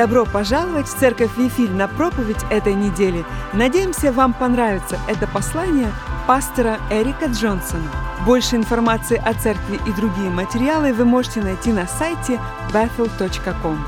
[0.00, 3.22] Добро пожаловать в Церковь Вифиль на проповедь этой недели.
[3.52, 5.92] Надеемся, вам понравится это послание
[6.26, 7.90] пастора Эрика Джонсона.
[8.24, 12.40] Больше информации о церкви и другие материалы вы можете найти на сайте
[12.72, 13.78] bethel.com.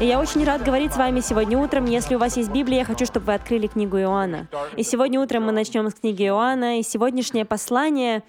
[0.00, 1.84] Я очень рад говорить с вами сегодня утром.
[1.84, 4.48] Если у вас есть Библия, я хочу, чтобы вы открыли книгу Иоанна.
[4.76, 8.24] И сегодня утром мы начнем с книги Иоанна, и сегодняшнее послание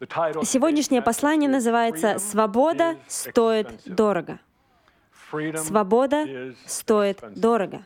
[0.00, 4.38] Сегодняшнее послание называется «Свобода стоит дорого».
[5.56, 7.84] Свобода стоит дорого.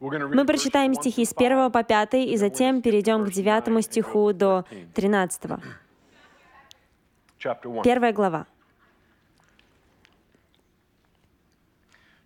[0.00, 4.64] Мы прочитаем стихи с 1 по 5 и затем перейдем к 9 стиху до
[4.94, 5.42] 13.
[7.84, 8.46] Первая глава.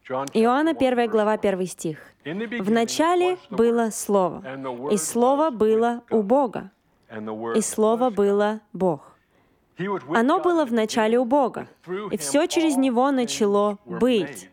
[0.09, 1.99] Иоанна, 1 глава, 1 стих.
[2.25, 4.45] «В начале было Слово,
[4.93, 6.71] и Слово было у Бога,
[7.11, 9.15] и Слово было Бог.
[10.15, 11.69] Оно было в начале у Бога,
[12.11, 14.51] и все через Него начало быть.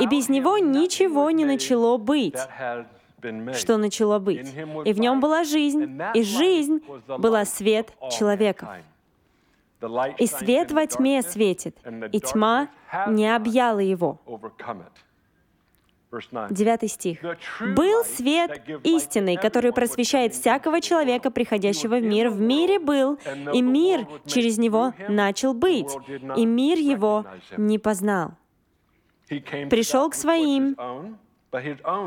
[0.00, 2.36] И без Него ничего не начало быть,
[3.54, 4.54] что начало быть.
[4.84, 8.68] И в Нем была жизнь, и жизнь была свет человеков.
[10.18, 11.76] И свет во тьме светит,
[12.12, 12.68] и тьма
[13.08, 14.18] не объяла его.
[16.50, 17.18] Девятый стих.
[17.60, 22.30] «Был свет истинный, который просвещает всякого человека, приходящего в мир.
[22.30, 23.18] В мире был,
[23.52, 25.92] и мир через него начал быть,
[26.36, 27.26] и мир его
[27.56, 28.32] не познал.
[29.28, 30.76] Пришел к своим,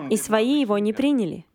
[0.09, 1.45] и свои его не приняли.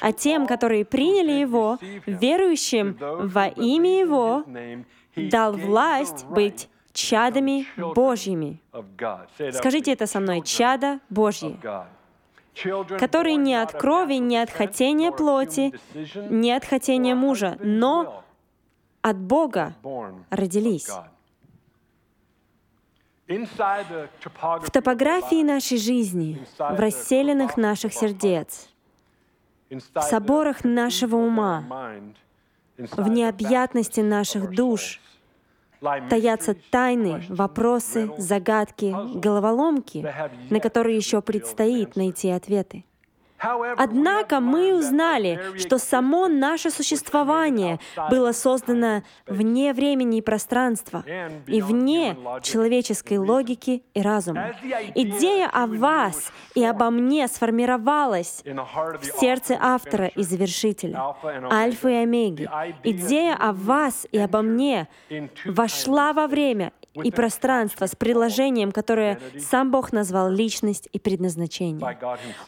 [0.00, 4.44] А тем, которые приняли его, верующим во имя его,
[5.16, 8.60] дал власть быть чадами Божьими.
[9.52, 11.58] Скажите это со мной, чада Божьи,
[12.98, 15.72] которые не от крови, не от хотения плоти,
[16.30, 18.24] не от хотения мужа, но
[19.00, 19.74] от Бога
[20.30, 20.90] родились.
[23.26, 28.68] В топографии нашей жизни, в расселенных наших сердец,
[29.70, 31.64] в соборах нашего ума,
[32.76, 35.00] в необъятности наших душ—
[36.08, 40.06] таятся тайны, вопросы, загадки, головоломки,
[40.50, 42.84] на которые еще предстоит найти ответы.
[43.76, 47.78] Однако мы узнали, что само наше существование
[48.10, 51.04] было создано вне времени и пространства
[51.46, 54.52] и вне человеческой логики и разума.
[54.94, 61.14] Идея о вас и обо мне сформировалась в сердце автора и завершителя,
[61.50, 62.48] Альфа и Омеги.
[62.84, 64.88] Идея о вас и обо мне
[65.44, 71.98] вошла во время и пространство с приложением, которое сам Бог назвал личность и предназначение.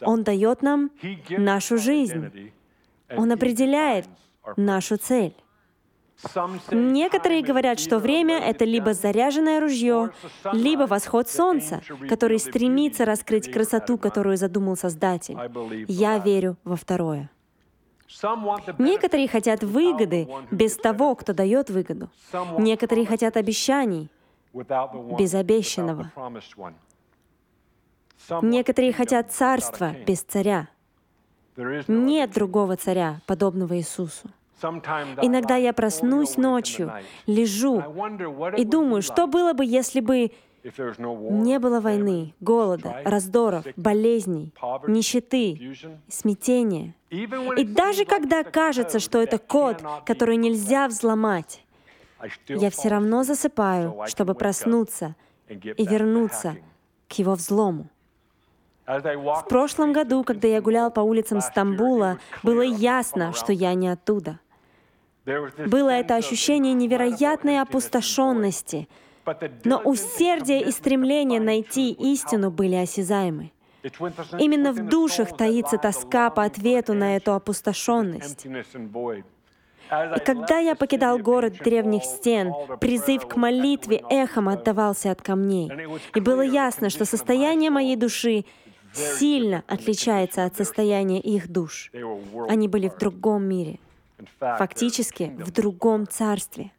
[0.01, 0.91] Он дает нам
[1.29, 2.51] нашу жизнь.
[3.15, 4.07] Он определяет
[4.57, 5.35] нашу цель.
[6.71, 10.11] Некоторые говорят, что время— это либо заряженное ружье,
[10.53, 15.37] либо восход солнца, который стремится раскрыть красоту, которую задумал Создатель.
[15.87, 17.29] Я верю во второе.
[18.77, 22.09] Некоторые хотят выгоды без того, кто дает выгоду.
[22.57, 24.09] Некоторые хотят обещаний,
[25.17, 26.11] без обещанного.
[28.41, 30.69] Некоторые хотят царства без царя.
[31.87, 34.29] Нет другого царя, подобного Иисусу.
[35.21, 36.91] Иногда я проснусь ночью,
[37.27, 37.83] лежу
[38.57, 40.31] и думаю, что было бы, если бы
[40.63, 44.51] не было войны, голода, раздоров, болезней,
[44.87, 45.75] нищеты,
[46.07, 46.95] смятения.
[47.11, 51.64] И даже когда кажется, что это код, который нельзя взломать,
[52.47, 55.15] я все равно засыпаю, чтобы проснуться
[55.49, 56.57] и вернуться
[57.07, 57.89] к его взлому.
[58.87, 64.39] В прошлом году, когда я гулял по улицам Стамбула, было ясно, что я не оттуда.
[65.25, 68.87] Было это ощущение невероятной опустошенности,
[69.63, 73.51] но усердие и стремление найти истину были осязаемы.
[74.39, 78.47] Именно в душах таится тоска по ответу на эту опустошенность.
[79.91, 85.71] И когда я покидал город древних стен, призыв к молитве эхом отдавался от камней.
[86.15, 88.45] И было ясно, что состояние моей души
[88.93, 91.91] сильно отличается от состояния их душ.
[92.47, 93.79] Они были в другом мире,
[94.39, 96.71] фактически в другом царстве.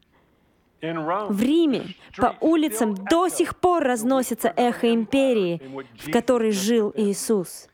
[0.83, 5.61] В Риме по улицам до сих пор разносится эхо империи,
[6.07, 7.69] в которой жил Иисус.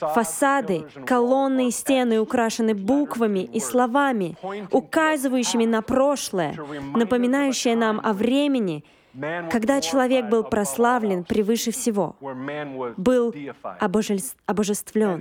[0.00, 4.36] Фасады, колонны и стены украшены буквами и словами,
[4.70, 6.56] указывающими на прошлое,
[6.94, 8.84] напоминающее нам о времени,
[9.50, 12.16] когда человек был прославлен превыше всего,
[12.96, 13.34] был
[14.46, 15.20] обожествлен.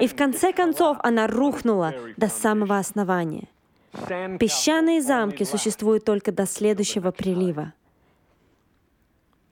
[0.00, 3.48] И в конце концов она рухнула до самого основания.
[4.40, 7.72] Песчаные замки существуют только до следующего прилива.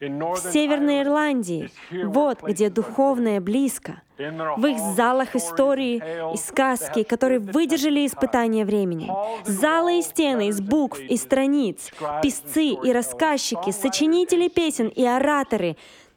[0.02, 6.02] В Северной Ирландии, вот где духовное близко, в их залах истории
[6.34, 9.08] и сказки, которые выдержали испытания времени.
[9.44, 15.76] Залы и стены из букв и страниц, писцы и рассказчики, сочинители песен и ораторы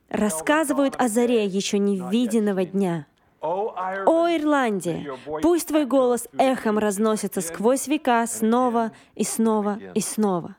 [0.10, 3.06] рассказывают о заре еще невиденного дня.
[3.40, 10.56] О, Ирландия, пусть твой голос эхом разносится сквозь века снова и снова и снова.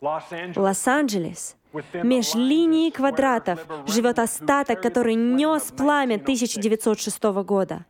[0.00, 1.56] Лос-Анджелес,
[2.02, 7.84] Меж линией квадратов живет остаток, который нес пламя 1906 года.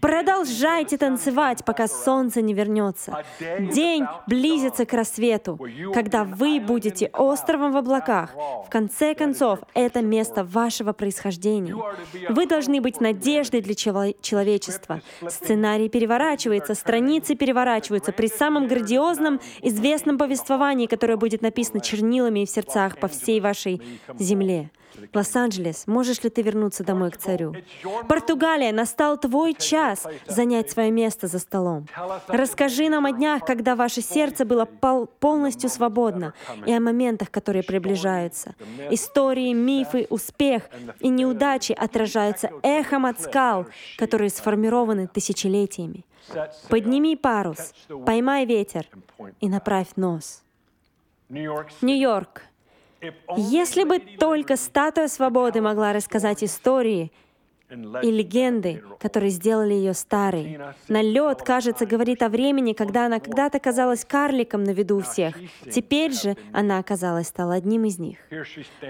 [0.00, 3.24] Продолжайте танцевать, пока солнце не вернется.
[3.58, 5.58] День близится к рассвету,
[5.92, 8.34] когда вы будете островом в облаках.
[8.66, 11.74] В конце концов, это место вашего происхождения.
[12.28, 15.02] Вы должны быть надеждой для человечества.
[15.28, 22.98] Сценарий переворачивается, страницы переворачиваются при самом грандиозном, известном повествовании, которое будет написано чернилами в сердцах
[22.98, 23.82] по всей всей вашей
[24.20, 24.70] земле.
[25.12, 27.54] Лос-Анджелес, можешь ли ты вернуться домой к царю?
[28.08, 31.86] Португалия, настал твой час занять свое место за столом.
[32.28, 36.34] Расскажи нам о днях, когда ваше сердце было пол полностью свободно,
[36.66, 38.54] и о моментах, которые приближаются.
[38.90, 40.62] Истории, мифы, успех
[41.00, 43.66] и неудачи отражаются эхом от скал,
[43.98, 46.04] которые сформированы тысячелетиями.
[46.68, 47.74] Подними парус,
[48.06, 48.86] поймай ветер
[49.40, 50.42] и направь нос.
[51.28, 52.42] Нью-Йорк,
[53.36, 57.12] если бы только статуя свободы могла рассказать истории
[57.68, 60.58] и легенды, которые сделали ее старой.
[60.88, 65.36] Налет, кажется, говорит о времени, когда она когда-то казалась карликом на виду у всех.
[65.70, 68.18] Теперь же она, оказалась, стала одним из них.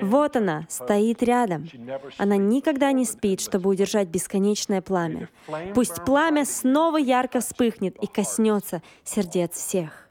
[0.03, 1.69] Вот она, стоит рядом.
[2.19, 5.29] Она никогда не спит, чтобы удержать бесконечное пламя.
[5.75, 10.06] Пусть пламя снова ярко вспыхнет и коснется сердец всех.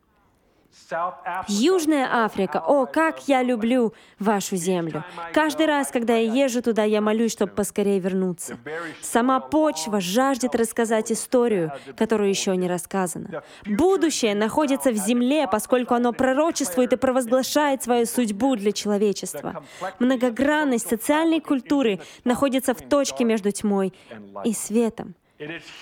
[1.48, 2.64] Южная Африка.
[2.66, 5.04] О, как я люблю вашу землю.
[5.34, 8.58] Каждый раз, когда я езжу туда, я молюсь, чтобы поскорее вернуться.
[9.02, 13.44] Сама почва жаждет рассказать историю, которая еще не рассказана.
[13.66, 19.64] Будущее находится в земле, поскольку оно пророчествует и провозглашает свою судьбу для человечества.
[20.00, 23.94] Многогранность социальной культуры находится в точке между тьмой
[24.44, 25.16] и светом.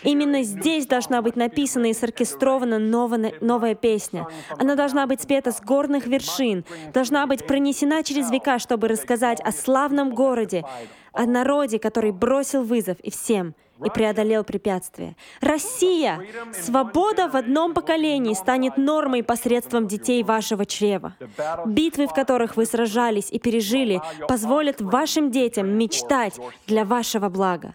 [0.04, 4.28] Именно здесь должна быть написана и соркестрована новая, новая песня.
[4.58, 9.52] Она должна быть спета с горных вершин, должна быть пронесена через века, чтобы рассказать о
[9.52, 10.64] славном городе,
[11.12, 13.54] о народе, который бросил вызов и всем,
[13.86, 15.16] и преодолел препятствия.
[15.42, 16.22] Россия!
[16.54, 21.16] Свобода в одном поколении станет нормой посредством детей вашего чрева.
[21.66, 27.74] Битвы, в которых вы сражались и пережили, позволят вашим детям мечтать для вашего блага.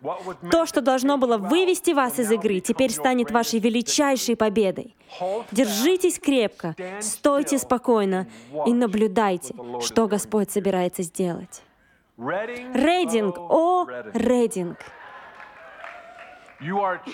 [0.51, 4.95] То, что должно было вывести вас из игры, теперь станет вашей величайшей победой.
[5.53, 8.29] Держитесь крепко, стойте спокойно
[8.67, 11.63] и наблюдайте, что Господь собирается сделать.
[12.19, 14.79] Рейдинг, о, рейдинг!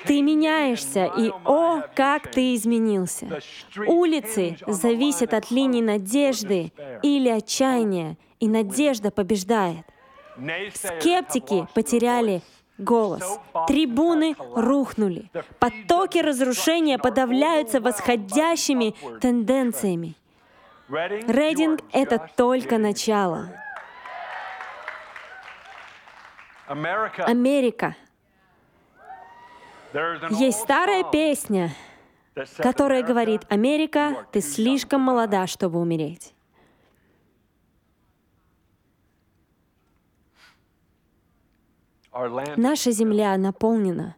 [0.07, 3.41] Ты меняешься, и о, как ты изменился.
[3.87, 9.85] Улицы зависят от линии надежды или отчаяния, и надежда побеждает.
[10.73, 12.43] Скептики потеряли
[12.79, 13.39] голос.
[13.69, 15.31] Трибуны рухнули.
[15.59, 20.15] Потоки разрушения подавляются восходящими тенденциями.
[20.89, 23.51] Рейдинг— это только начало.
[26.67, 27.95] Америка
[30.31, 31.71] есть старая песня,
[32.59, 36.35] которая говорит, «Америка, ты слишком молода, чтобы умереть».
[42.57, 44.17] Наша земля наполнена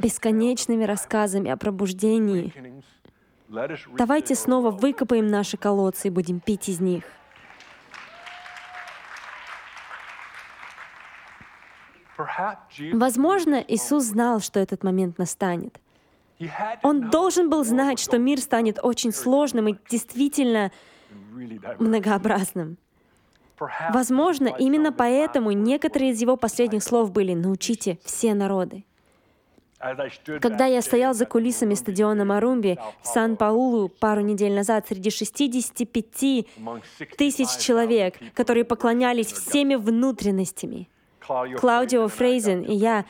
[0.00, 2.52] бесконечными рассказами о пробуждении.
[3.96, 7.04] Давайте снова выкопаем наши колодцы и будем пить из них.
[12.92, 15.80] Возможно, Иисус знал, что этот момент настанет.
[16.82, 20.72] Он должен был знать, что мир станет очень сложным и действительно
[21.78, 22.76] многообразным.
[23.92, 28.84] Возможно, именно поэтому некоторые из его последних слов были «научите все народы».
[30.40, 36.46] Когда я стоял за кулисами стадиона Марумби в Сан-Паулу пару недель назад среди 65
[37.18, 40.88] тысяч человек, которые поклонялись всеми внутренностями,
[41.26, 43.04] Клаудио Фрейзен и я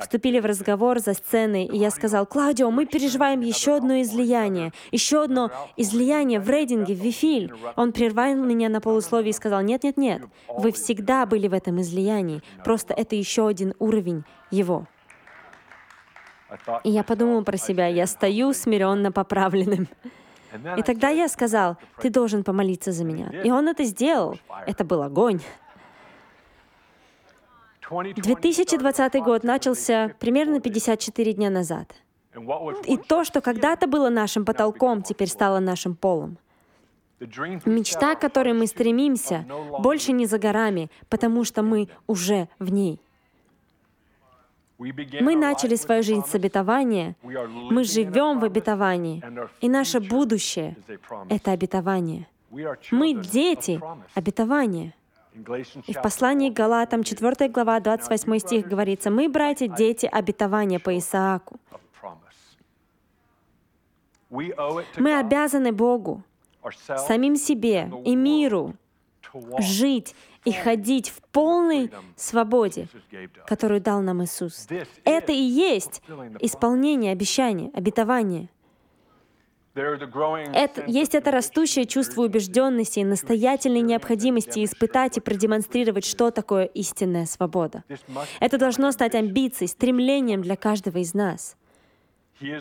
[0.00, 5.24] вступили в разговор за сценой, и я сказал, «Клаудио, мы переживаем еще одно излияние, еще
[5.24, 7.52] одно излияние в рейдинге, в Вифиль».
[7.76, 12.94] Он прервал меня на полусловие и сказал, «Нет-нет-нет, вы всегда были в этом излиянии, просто
[12.94, 14.86] это еще один уровень его».
[16.84, 19.88] И я подумал про себя, я стою смиренно поправленным.
[20.76, 23.30] И тогда я сказал, ты должен помолиться за меня.
[23.42, 24.38] И он это сделал.
[24.66, 25.40] Это был огонь.
[27.92, 31.94] 2020 год начался примерно 54 дня назад.
[32.86, 36.38] И то, что когда-то было нашим потолком, теперь стало нашим полом.
[37.20, 39.44] Мечта, к которой мы стремимся,
[39.78, 43.00] больше не за горами, потому что мы уже в ней.
[44.78, 49.22] Мы начали свою жизнь с обетования, мы живем в обетовании,
[49.60, 50.76] и наше будущее—
[51.28, 52.26] это обетование.
[52.90, 53.80] Мы дети
[54.14, 54.94] обетования.
[55.86, 60.96] И в послании к Галатам, 4 глава, 28 стих говорится, «Мы, братья, дети обетования по
[60.96, 61.58] Исааку».
[64.30, 66.22] Мы обязаны Богу,
[66.96, 68.74] самим себе и миру
[69.58, 72.88] жить и ходить в полной свободе,
[73.46, 74.66] которую дал нам Иисус.
[75.04, 76.02] Это и есть
[76.40, 78.48] исполнение обещания, обетования.
[79.74, 87.24] Это, есть это растущее чувство убежденности и настоятельной необходимости испытать и продемонстрировать, что такое истинная
[87.24, 87.84] свобода.
[88.40, 91.56] Это должно стать амбицией, стремлением для каждого из нас.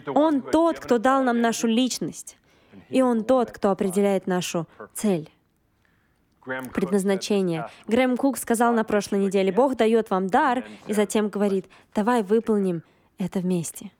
[0.08, 2.38] Он тот, кто дал нам нашу личность,
[2.89, 5.30] и Он тот, кто определяет нашу цель
[6.74, 7.68] предназначение.
[7.88, 12.84] Грэм Кук сказал на прошлой неделе, Бог дает вам дар, и затем говорит, давай выполним
[13.18, 13.91] это вместе.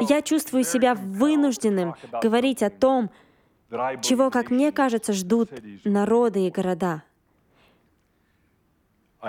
[0.00, 3.10] Я чувствую себя вынужденным говорить о том,
[4.02, 5.50] чего, как мне кажется, ждут
[5.84, 7.02] народы и города.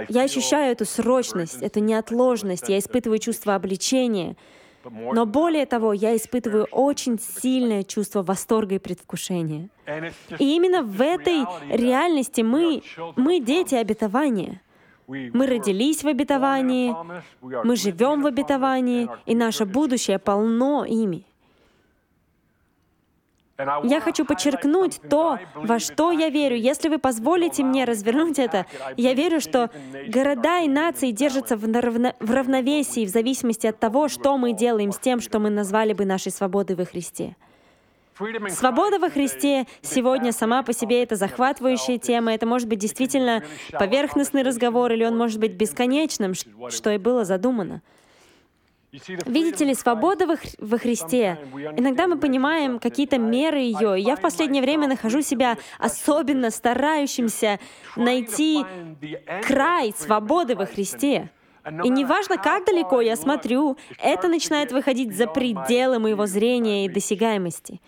[0.07, 4.35] Я ощущаю эту срочность, эту неотложность, я испытываю чувство обличения,
[4.83, 9.69] но более того, я испытываю очень сильное чувство восторга и предвкушения.
[10.37, 12.83] И именно в этой реальности мы,
[13.15, 14.61] мы дети обетования.
[15.09, 16.95] Мы родились в обетовании,
[17.41, 21.25] мы живем в обетовании, и наше будущее полно ими.
[23.83, 26.55] Я хочу подчеркнуть то, во что я верю.
[26.55, 29.69] Если вы позволите мне развернуть это, я верю, что
[30.07, 34.91] города и нации держатся в, равно, в равновесии в зависимости от того, что мы делаем
[34.91, 37.35] с тем, что мы назвали бы нашей свободой во Христе.
[38.49, 42.33] Свобода во Христе сегодня сама по себе это захватывающая тема.
[42.33, 46.33] Это может быть действительно поверхностный разговор, или он может быть бесконечным,
[46.69, 47.81] что и было задумано.
[48.91, 51.37] Видите ли, свобода во, во Христе.
[51.77, 53.95] Иногда мы понимаем какие-то меры ее.
[53.99, 57.59] Я в последнее время нахожу себя особенно старающимся
[57.95, 58.65] найти
[59.43, 61.29] край свободы во Христе.
[61.83, 67.79] И неважно, как далеко я смотрю, это начинает выходить за пределы моего зрения и досягаемости.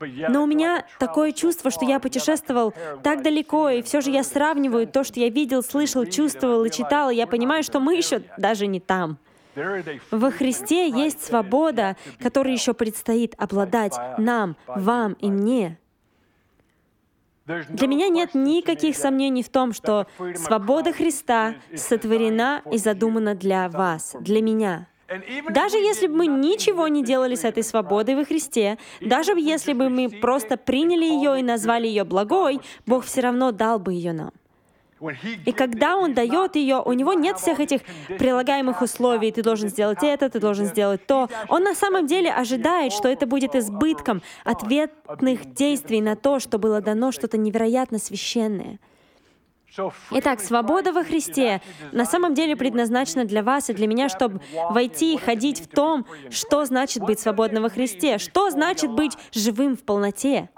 [0.00, 4.86] Но у меня такое чувство, что я путешествовал так далеко, и все же я сравниваю
[4.86, 8.66] то, что я видел, слышал, чувствовал и читал, и я понимаю, что мы еще даже
[8.66, 9.18] не там.
[10.10, 15.78] Во Христе есть свобода, которой еще предстоит обладать нам, вам и мне.
[17.46, 24.14] Для меня нет никаких сомнений в том, что свобода Христа сотворена и задумана для вас,
[24.20, 24.86] для меня.
[25.50, 29.88] Даже если бы мы ничего не делали с этой свободой во Христе, даже если бы
[29.88, 34.30] мы просто приняли ее и назвали ее благой, Бог все равно дал бы ее нам.
[35.46, 37.80] И когда он дает ее, у него нет всех этих
[38.18, 39.32] прилагаемых условий.
[39.32, 41.28] Ты должен сделать это, ты должен сделать то.
[41.48, 46.80] Он на самом деле ожидает, что это будет избытком ответных действий на то, что было
[46.80, 48.78] дано что-то невероятно священное.
[50.10, 51.60] Итак, свобода во Христе
[51.92, 56.06] на самом деле предназначена для вас и для меня, чтобы войти и ходить в том,
[56.30, 60.50] что значит быть свободным во Христе, что значит быть живым в полноте.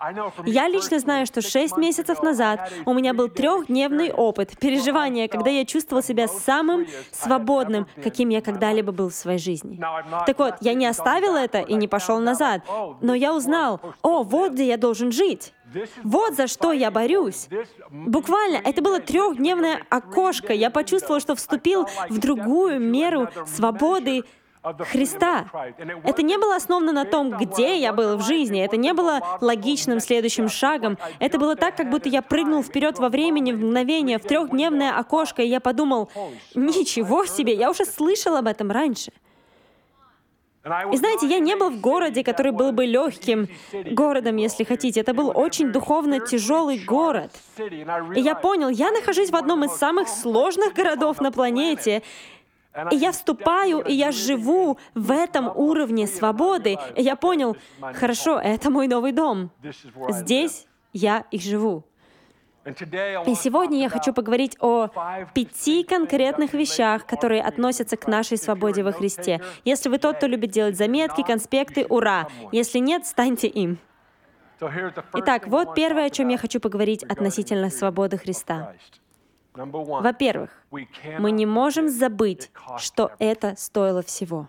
[0.46, 5.64] Я лично знаю, что шесть месяцев назад у меня был трехдневный опыт переживания, когда я
[5.64, 9.80] чувствовал себя самым свободным, каким я когда-либо был в своей жизни.
[10.26, 12.62] Так вот, я не оставил это и не пошел назад,
[13.00, 15.52] но я узнал, о, вот где я должен жить.
[16.02, 17.48] Вот за что я борюсь.
[17.90, 20.52] Буквально, это было трехдневное окошко.
[20.52, 24.24] Я почувствовал, что вступил в другую меру свободы
[24.62, 25.46] Христа.
[26.04, 28.64] Это не было основано на том, где я был в жизни.
[28.64, 30.98] Это не было логичным следующим шагом.
[31.18, 35.42] Это было так, как будто я прыгнул вперед во времени в мгновение, в трехдневное окошко,
[35.42, 36.10] и я подумал,
[36.54, 39.10] ничего себе, я уже слышал об этом раньше.
[40.64, 45.00] И знаете, я не был в городе, который был бы легким городом, если хотите.
[45.00, 47.32] Это был очень духовно тяжелый город.
[47.58, 52.02] И я понял, я нахожусь в одном из самых сложных городов на планете.
[52.90, 56.78] И я вступаю, и я живу в этом уровне свободы.
[56.96, 57.56] И я понял,
[57.94, 59.50] хорошо, это мой новый дом.
[60.08, 61.84] Здесь я и живу.
[62.64, 64.88] И сегодня я хочу поговорить о
[65.34, 69.40] пяти конкретных вещах, которые относятся к нашей свободе во Христе.
[69.64, 72.28] Если вы тот, кто любит делать заметки, конспекты, ура!
[72.52, 73.78] Если нет, станьте им.
[75.14, 78.74] Итак, вот первое, о чем я хочу поговорить относительно свободы Христа.
[79.54, 84.48] Во-первых, мы не можем забыть, что это стоило всего.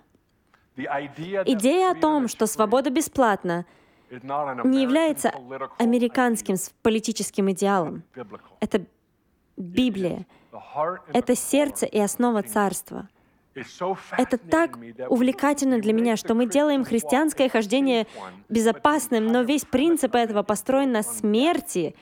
[0.76, 3.66] Идея о том, что свобода бесплатна,
[4.22, 5.34] не является
[5.80, 8.04] американским политическим идеалом.
[8.60, 8.86] Это
[9.58, 10.26] Библия.
[11.14, 13.08] Это сердце и основа царства.
[14.18, 14.78] Это так
[15.10, 18.08] увлекательно для меня, что мы делаем христианское хождение
[18.50, 21.96] безопасным, но весь принцип этого построен на смерти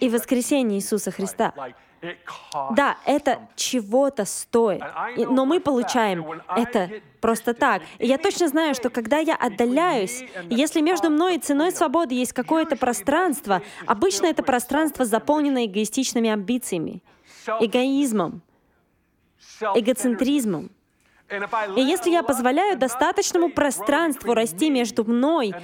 [0.00, 1.52] и воскресении Иисуса Христа.
[2.72, 4.82] Да, это чего-то стоит,
[5.16, 6.24] но мы получаем
[6.56, 6.90] это
[7.20, 7.82] просто так.
[7.98, 12.32] И я точно знаю, что когда я отдаляюсь, если между мной и ценой свободы есть
[12.32, 17.02] какое-то пространство, обычно это пространство заполнено эгоистичными амбициями,
[17.60, 18.42] эгоизмом,
[19.60, 20.70] эгоцентризмом.
[21.76, 25.54] И если я позволяю достаточному пространству расти между мной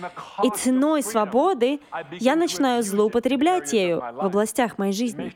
[0.45, 1.81] и ценой свободы,
[2.13, 5.33] я начинаю злоупотреблять ею в областях моей жизни.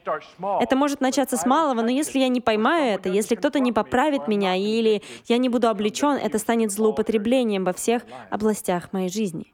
[0.60, 4.28] Это может начаться с малого, но если я не поймаю это, если кто-то не поправит
[4.28, 9.52] меня или я не буду облечен, это станет злоупотреблением во всех областях моей жизни.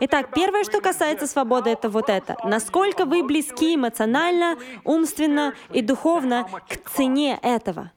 [0.00, 2.36] Итак, первое, что касается свободы, это вот это.
[2.44, 7.92] Насколько вы близки эмоционально, умственно и духовно к цене этого?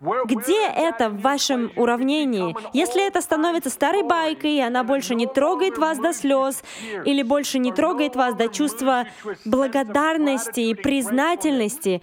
[0.00, 2.54] Где это в вашем уравнении?
[2.74, 6.62] Если это становится старой байкой, и она больше не трогает вас до слез,
[7.06, 9.06] или больше не трогает вас до чувства
[9.46, 12.02] благодарности и признательности,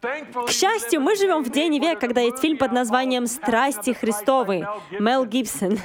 [0.00, 4.66] к счастью, мы живем в день и век, когда есть фильм под названием «Страсти Христовы»
[4.98, 5.78] Мел Гибсон.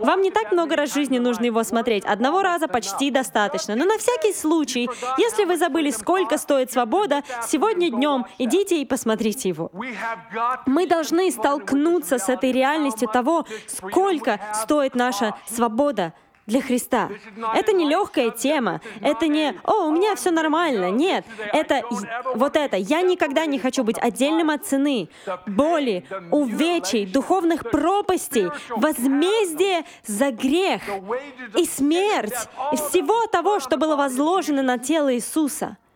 [0.00, 2.04] Вам не так много раз в жизни нужно его смотреть.
[2.04, 3.76] Одного раза почти достаточно.
[3.76, 9.50] Но на всякий случай, если вы забыли, сколько стоит свобода, сегодня днем идите и посмотрите
[9.50, 9.70] его.
[10.66, 16.14] Мы должны столкнуться с этой реальностью того, сколько стоит наша свобода
[16.48, 17.10] для Христа.
[17.54, 18.80] Это не легкая тема.
[19.00, 20.90] Это не «О, у меня все нормально».
[20.90, 21.82] Нет, это
[22.34, 22.76] вот это.
[22.76, 25.08] Я никогда не хочу быть отдельным от цены,
[25.46, 30.82] боли, увечий, духовных пропастей, возмездие за грех
[31.54, 35.76] и смерть, и всего того, что было возложено на тело Иисуса—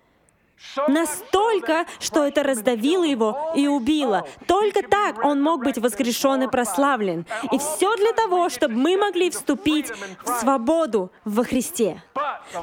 [0.89, 4.27] Настолько, что это раздавило его и убило.
[4.47, 7.27] Только так он мог быть воскрешен и прославлен.
[7.51, 9.91] И все для того, чтобы мы могли вступить
[10.25, 12.03] в свободу во Христе.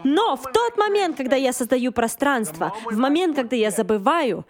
[0.04, 4.46] Но в тот момент, когда я создаю пространство, в момент, когда я забываю,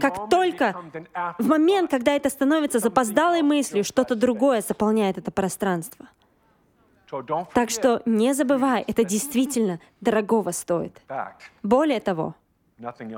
[0.00, 0.74] как только
[1.38, 6.06] в момент, когда это становится запоздалой мыслью, что-то другое заполняет это пространство.
[7.54, 11.00] Так что не забывай, это действительно дорогого стоит.
[11.62, 12.34] Более того,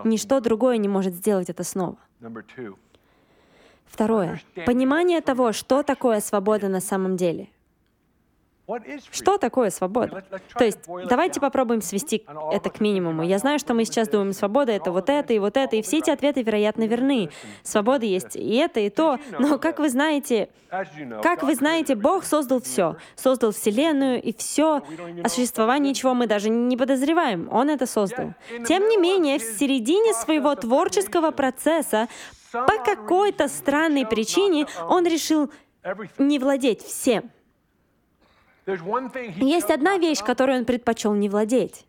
[0.04, 1.96] Ничто другое не может сделать это снова.
[3.86, 4.40] Второе.
[4.66, 7.48] Понимание того, что такое свобода на самом деле—
[9.10, 10.24] что такое свобода?
[10.54, 13.22] То есть давайте попробуем свести это к минимуму.
[13.22, 15.98] Я знаю, что мы сейчас думаем, свобода— это вот это и вот это, и все
[15.98, 17.30] эти ответы, вероятно, верны.
[17.62, 19.18] Свобода есть и это, и то.
[19.38, 20.50] Но, как вы знаете,
[21.22, 22.96] как вы знаете, Бог создал все.
[23.16, 24.82] Создал Вселенную и все,
[25.24, 27.48] о существовании чего мы даже не подозреваем.
[27.50, 28.34] Он это создал.
[28.66, 32.08] Тем не менее, в середине своего творческого процесса
[32.52, 35.50] по какой-то странной причине он решил
[36.18, 37.30] не владеть всем.
[39.36, 41.84] Есть одна вещь, которую он предпочел не владеть.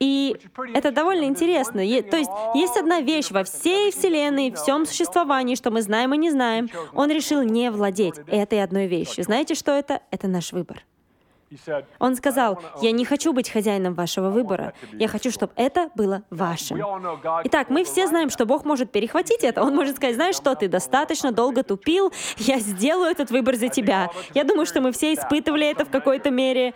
[0.00, 0.36] И
[0.74, 1.74] это довольно интересно.
[1.74, 6.18] То есть есть одна вещь во всей Вселенной, в всем существовании, что мы знаем и
[6.18, 6.68] не знаем.
[6.94, 9.24] Он решил не владеть этой одной вещью.
[9.24, 10.00] Знаете, что это?
[10.10, 10.82] Это наш выбор.
[11.98, 14.72] Он сказал, «Я не хочу быть хозяином вашего выбора.
[14.92, 16.80] Я хочу, чтобы это было вашим».
[17.44, 19.62] Итак, мы все знаем, что Бог может перехватить это.
[19.62, 24.10] Он может сказать, «Знаешь что, ты достаточно долго тупил, я сделаю этот выбор за тебя».
[24.34, 26.74] Я думаю, что мы все испытывали это в какой-то мере.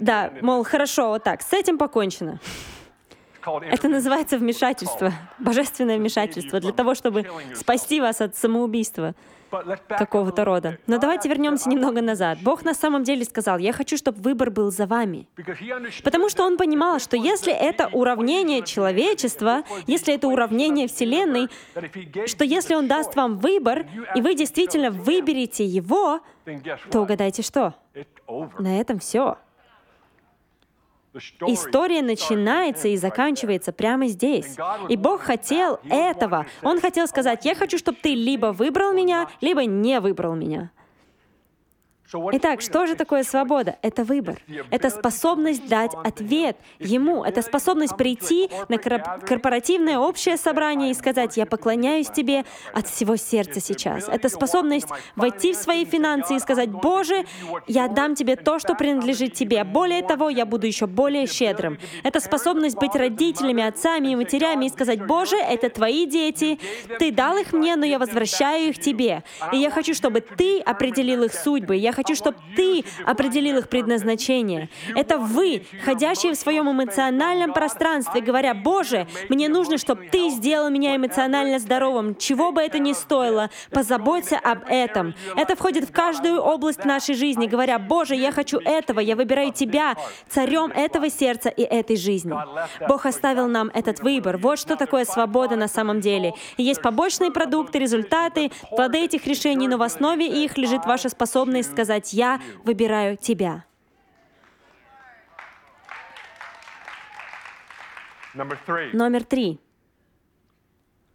[0.00, 2.38] Да, мол, хорошо, вот так, с этим покончено.
[3.44, 9.14] Это называется вмешательство, божественное вмешательство, для того, чтобы спасти вас от самоубийства
[9.88, 10.78] какого-то рода.
[10.86, 12.38] Но давайте вернемся немного назад.
[12.42, 15.28] Бог на самом деле сказал, я хочу, чтобы выбор был за вами.
[16.02, 21.48] Потому что Он понимал, что если это уравнение человечества, если это уравнение Вселенной,
[22.26, 26.20] что если Он даст вам выбор, и вы действительно выберете его,
[26.90, 27.74] то угадайте что?
[28.58, 29.36] На этом все.
[31.46, 34.56] История начинается и заканчивается прямо здесь.
[34.88, 36.46] И Бог хотел этого.
[36.62, 40.70] Он хотел сказать, я хочу, чтобы ты либо выбрал меня, либо не выбрал меня.
[42.32, 43.76] Итак, что же такое свобода?
[43.82, 44.38] Это выбор.
[44.70, 47.24] Это способность дать ответ Ему.
[47.24, 52.44] Это способность прийти на корпоративное общее собрание и сказать, я поклоняюсь Тебе
[52.74, 54.08] от всего сердца сейчас.
[54.08, 57.24] Это способность войти в свои финансы и сказать, Боже,
[57.66, 59.64] я дам Тебе то, что принадлежит Тебе.
[59.64, 61.78] Более того, я буду еще более щедрым.
[62.02, 66.58] Это способность быть родителями, отцами и матерями и сказать, Боже, это Твои дети,
[66.98, 69.22] Ты дал их мне, но я возвращаю их Тебе.
[69.52, 71.76] И я хочу, чтобы Ты определил их судьбы.
[71.76, 74.68] Я хочу, чтобы Ты определил их предназначение.
[74.94, 80.96] Это вы, ходящие в своем эмоциональном пространстве, говоря, Боже, мне нужно, чтобы Ты сделал меня
[80.96, 83.50] эмоционально здоровым, чего бы это ни стоило.
[83.70, 85.14] Позаботься об этом.
[85.36, 89.96] Это входит в каждую область нашей жизни, говоря, Боже, я хочу этого, я выбираю Тебя,
[90.28, 92.34] царем этого сердца и этой жизни.
[92.88, 94.38] Бог оставил нам этот выбор.
[94.38, 96.34] Вот что такое свобода на самом деле.
[96.56, 101.70] И есть побочные продукты, результаты, плоды этих решений, но в основе их лежит ваша способность
[101.70, 103.64] сказать «Я выбираю тебя».
[108.34, 109.60] Номер три.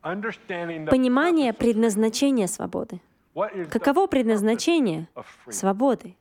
[0.01, 3.01] Понимание предназначения свободы.
[3.69, 5.07] Каково предназначение
[5.49, 6.15] свободы?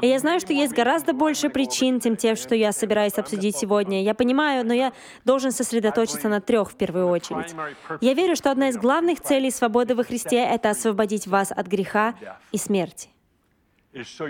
[0.00, 4.02] И я знаю, что есть гораздо больше причин, чем те, что я собираюсь обсудить сегодня.
[4.02, 4.92] Я понимаю, но я
[5.24, 7.54] должен сосредоточиться на трех в первую очередь.
[8.00, 12.14] Я верю, что одна из главных целей свободы во Христе— это освободить вас от греха
[12.52, 13.10] и смерти.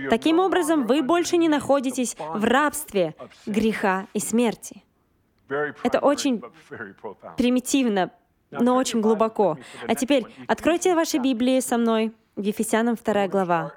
[0.09, 3.15] Таким образом, вы больше не находитесь в рабстве
[3.47, 4.83] греха и смерти.
[5.83, 6.43] Это очень
[7.37, 8.11] примитивно,
[8.51, 9.59] но очень глубоко.
[9.87, 13.73] А теперь откройте ваши Библии со мной Ефесянам 2 глава.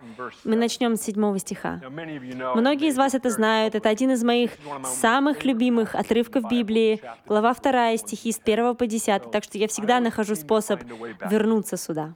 [0.45, 1.81] Мы начнем с 7 стиха.
[1.89, 3.75] Многие из вас это знают.
[3.75, 4.51] Это один из моих
[4.85, 7.01] самых любимых отрывков Библии.
[7.25, 9.31] Глава 2, стихи с 1 по 10.
[9.31, 10.81] Так что я всегда нахожу способ
[11.29, 12.13] вернуться сюда.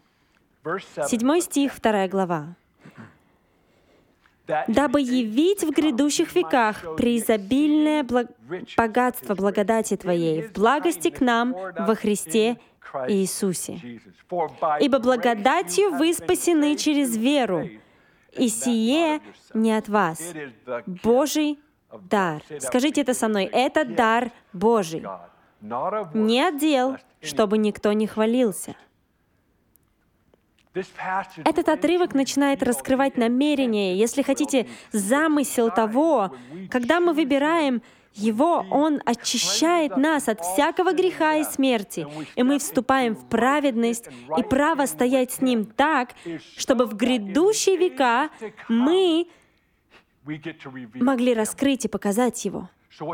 [1.08, 2.56] Седьмой стих, 2 глава
[4.68, 8.28] дабы явить в грядущих веках преизобильное благ...
[8.78, 12.58] богатство благодати Твоей в благости к нам во Христе
[13.08, 13.80] Иисусе.
[14.80, 17.70] Ибо благодатью вы спасены через веру,
[18.34, 19.22] и сие
[19.54, 20.34] не от вас.
[20.86, 21.60] Божий
[22.10, 22.44] дар.
[22.60, 23.46] Скажите это со мной.
[23.46, 25.04] Это дар Божий.
[25.62, 28.76] Не от дел, чтобы никто не хвалился.
[31.46, 36.36] Этот отрывок начинает раскрывать намерение, если хотите, замысел того,
[36.70, 37.82] когда мы выбираем
[38.14, 44.44] его, Он очищает нас от всякого греха и смерти, и мы вступаем в праведность и
[44.44, 46.16] право стоять с Ним так,
[46.58, 48.30] чтобы в грядущие века
[48.68, 49.28] мы
[50.96, 52.70] могли раскрыть и показать Его.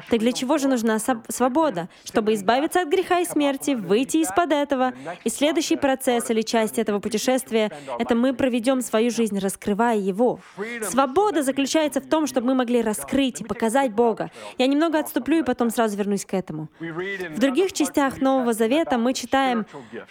[0.10, 0.98] Так для чего же нужна
[1.30, 1.90] свобода?
[2.06, 4.94] Чтобы избавиться от греха и смерти, выйти из-под этого.
[5.24, 10.40] И следующий процесс или часть этого путешествия— это мы проведем свою жизнь, раскрывая Его.
[10.84, 14.32] Свобода заключается в том, чтобы мы могли раскрыть и показать Бога.
[14.58, 16.70] Я немного отступлю и потом сразу вернусь к этому.
[16.80, 19.66] В других частях Нового Завета мы читаем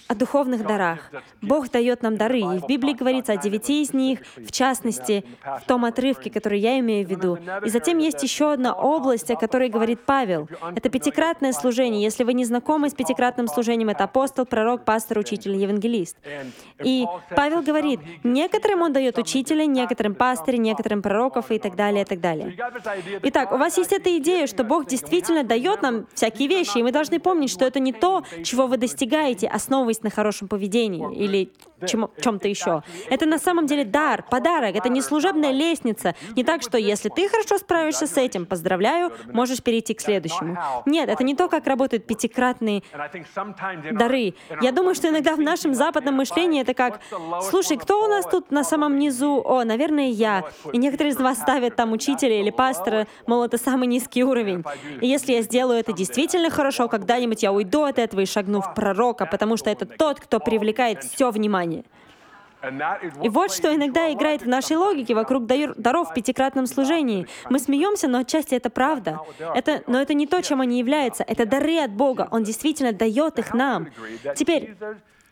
[0.08, 1.10] о духовных дарах.
[1.40, 5.66] Бог дает нам дары, и в Библии говорится о девяти из них, в частности, в
[5.66, 7.38] том отрывке, который я имею в виду.
[7.64, 10.48] И затем есть еще одна область, о которой который говорит Павел.
[10.74, 12.02] Это пятикратное служение.
[12.02, 16.16] Если вы не знакомы с пятикратным служением, это апостол, пророк, пастор, учитель, евангелист.
[16.82, 17.04] И
[17.36, 22.20] Павел говорит, некоторым он дает учителя, некоторым пастыря, некоторым пророков и так далее, и так
[22.20, 22.56] далее.
[23.24, 26.90] Итак, у вас есть эта идея, что Бог действительно дает нам всякие вещи, и мы
[26.90, 31.50] должны помнить, что это не то, чего вы достигаете, основываясь на хорошем поведении или
[31.86, 32.82] чем-то еще.
[33.10, 36.14] Это на самом деле дар, подарок, это не служебная лестница.
[36.36, 40.58] Не так, что если ты хорошо справишься с этим, поздравляю, можешь перейти к следующему.
[40.86, 42.82] Нет, это не то, как работают пятикратные
[43.92, 44.34] дары.
[44.60, 47.00] Я думаю, что иногда в нашем западном мышлении это как,
[47.50, 49.42] слушай, кто у нас тут на самом низу?
[49.44, 50.44] О, наверное, я.
[50.72, 54.64] И некоторые из вас ставят там учителя или пастора, мол, это самый низкий уровень.
[55.00, 58.74] И если я сделаю это действительно хорошо, когда-нибудь я уйду от этого и шагну в
[58.74, 61.71] пророка, потому что это тот, кто привлекает все внимание.
[63.22, 67.26] И вот что иногда играет в нашей логике вокруг даров в пятикратном служении.
[67.50, 69.18] Мы смеемся, но отчасти это правда.
[69.54, 71.24] Это, но это не то, чем они являются.
[71.24, 72.28] Это дары от Бога.
[72.30, 73.88] Он действительно дает их нам.
[74.36, 74.76] Теперь,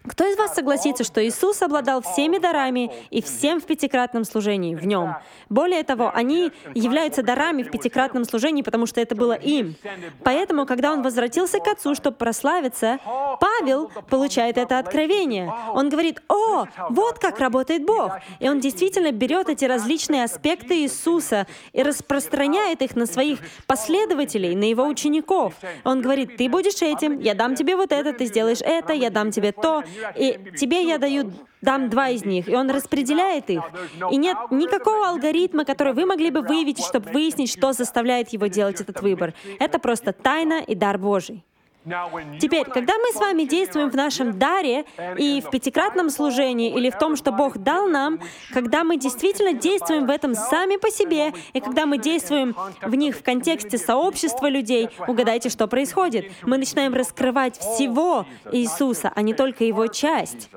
[0.06, 4.86] кто из вас согласится, что Иисус обладал всеми дарами и всем в пятикратном служении в
[4.86, 5.16] нем?
[5.50, 9.76] Более того, они являются дарами в пятикратном служении, потому что это было им.
[10.24, 12.98] Поэтому, когда он возвратился к Отцу, чтобы прославиться,
[13.40, 15.52] Павел получает это откровение.
[15.74, 21.46] Он говорит, «О, вот как работает Бог!» И он действительно берет эти различные аспекты Иисуса
[21.72, 25.54] и распространяет их на своих последователей, на его учеников.
[25.84, 29.30] Он говорит, «Ты будешь этим, я дам тебе вот это, ты сделаешь это, я дам
[29.30, 29.82] тебе то,
[30.16, 33.62] и тебе я даю, дам два из них, и он распределяет их.
[34.10, 38.80] И нет никакого алгоритма, который вы могли бы выявить, чтобы выяснить, что заставляет его делать
[38.80, 39.34] этот выбор.
[39.58, 41.44] Это просто тайна и дар Божий.
[41.84, 44.84] Теперь, когда мы с вами действуем в нашем даре
[45.16, 48.20] и в пятикратном служении или в том, что Бог дал нам,
[48.52, 53.16] когда мы действительно действуем в этом сами по себе, и когда мы действуем в них
[53.16, 56.30] в контексте сообщества людей, угадайте, что происходит.
[56.42, 60.50] Мы начинаем раскрывать всего Иисуса, а не только Его часть.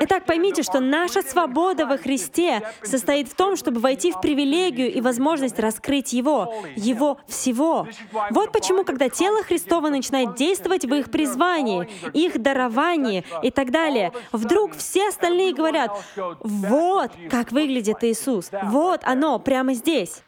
[0.00, 5.00] Итак, поймите, что наша свобода во Христе состоит в том, чтобы войти в привилегию и
[5.00, 7.86] возможность раскрыть Его, Его всего.
[8.30, 14.12] Вот почему, когда тело Христово начинает действовать в их призвании, их даровании и так далее,
[14.32, 20.22] вдруг все остальные говорят, вот как выглядит Иисус, вот оно, прямо здесь.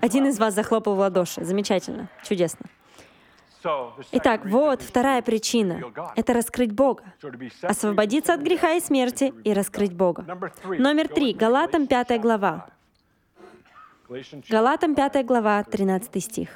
[0.00, 1.44] Один из вас захлопал в ладоши.
[1.44, 2.66] Замечательно, чудесно.
[4.12, 5.80] Итак, вот вторая причина—
[6.16, 7.04] это раскрыть Бога.
[7.62, 10.24] Освободиться от греха и смерти и раскрыть Бога.
[10.64, 11.32] Номер три.
[11.32, 12.68] Галатам 5 глава.
[14.48, 16.48] Галатам 5 глава, 13 стих.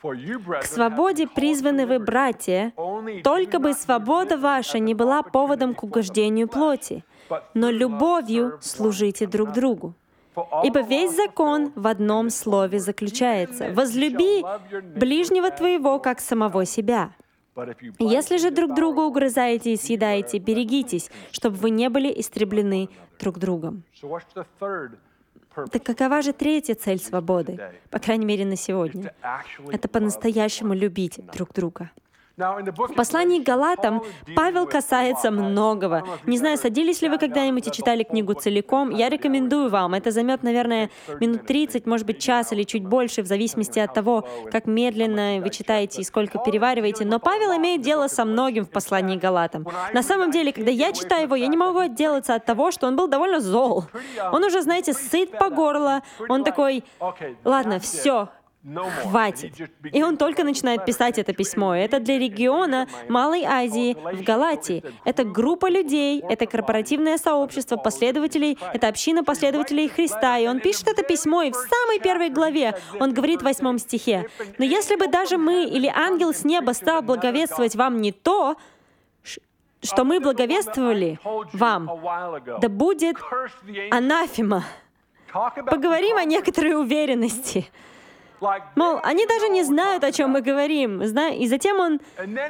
[0.00, 2.72] К свободе призваны вы, братья,
[3.24, 7.04] только бы свобода ваша не была поводом к угождению плоти,
[7.54, 9.94] но любовью служите друг другу.
[10.64, 13.72] Ибо весь закон в одном слове заключается.
[13.72, 14.44] «Возлюби
[14.96, 17.10] ближнего твоего, как самого себя».
[17.98, 22.88] Если же друг друга угрызаете и съедаете, берегитесь, чтобы вы не были истреблены
[23.18, 23.82] друг другом.
[25.72, 27.58] Так какова же третья цель свободы,
[27.90, 29.12] по крайней мере на сегодня?
[29.72, 31.90] Это по-настоящему любить друг друга.
[32.38, 34.00] В послании к Галатам
[34.36, 36.04] Павел касается многого.
[36.24, 38.90] Не знаю, садились ли вы когда-нибудь и читали книгу целиком.
[38.90, 39.94] Я рекомендую вам.
[39.94, 40.88] Это займет, наверное,
[41.20, 45.50] минут 30, может быть, час или чуть больше, в зависимости от того, как медленно вы
[45.50, 47.04] читаете и сколько перевариваете.
[47.04, 49.66] Но Павел имеет дело со многим в послании к Галатам.
[49.92, 52.94] На самом деле, когда я читаю его, я не могу отделаться от того, что он
[52.94, 53.86] был довольно зол.
[54.32, 56.02] Он уже, знаете, сыт по горло.
[56.28, 56.84] Он такой,
[57.44, 58.28] ладно, все,
[59.02, 59.54] Хватит.
[59.92, 61.74] И он только начинает писать это письмо.
[61.74, 64.82] Это для региона Малой Азии, в Галатии.
[65.04, 70.38] Это группа людей, это корпоративное сообщество последователей, это община последователей Христа.
[70.38, 74.28] И он пишет это письмо, и в самой первой главе он говорит в восьмом стихе,
[74.58, 78.56] «Но если бы даже мы или ангел с неба стал благовествовать вам не то,
[79.82, 81.18] что мы благовествовали
[81.52, 81.90] вам,
[82.60, 83.16] да будет
[83.90, 84.64] анафема».
[85.32, 87.70] Поговорим о некоторой уверенности.
[88.76, 91.02] Мол, они даже не знают, о чем мы говорим.
[91.02, 92.00] И затем он,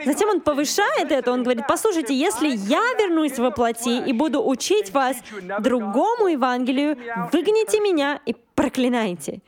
[0.04, 4.92] затем он повышает это, он говорит, послушайте, если я вернусь во плоти и буду учить
[4.92, 5.16] вас
[5.60, 6.96] другому Евангелию,
[7.32, 9.40] выгоните меня и проклинайте.